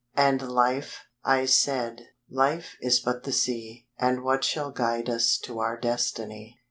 "And 0.15 0.41
Life," 0.51 1.05
I 1.23 1.45
said, 1.45 2.07
"Life 2.27 2.75
is 2.81 2.99
but 2.99 3.17
like 3.17 3.23
the 3.25 3.31
sea; 3.31 3.85
And 3.99 4.23
what 4.23 4.43
shall 4.43 4.71
guide 4.71 5.11
us 5.11 5.37
to 5.43 5.59
our 5.59 5.77
destiny?" 5.79 6.59